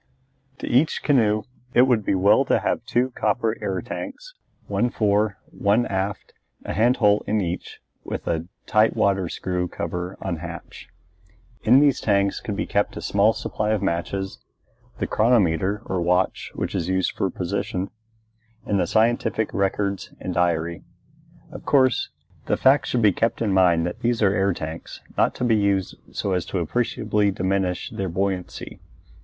[0.57, 1.43] To each canoe
[1.75, 4.33] it would be well to have two copper air tanks,
[4.65, 6.33] one fore, one aft,
[6.65, 8.47] a hand hole in each with a
[8.95, 10.87] water tight screw cover on hatch.
[11.61, 14.39] In these tanks could be kept a small supply of matches,
[14.97, 17.91] the chronometer or watch which is used for position,
[18.65, 20.83] and the scientific records and diary.
[21.51, 22.09] Of course,
[22.47, 25.57] the fact should be kept in mind that these are air tanks, not to be
[25.57, 28.79] used so as to appreciably diminish their buoyancy.